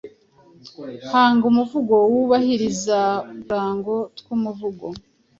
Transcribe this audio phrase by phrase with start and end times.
[1.11, 2.99] Hanga umuvugo wubahiriza
[3.33, 4.85] uturango tw’umuvugo